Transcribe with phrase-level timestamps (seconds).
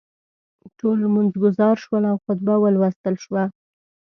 [0.77, 3.43] ټول لمونځ ګزار شول او خطبه ولوستل شوه.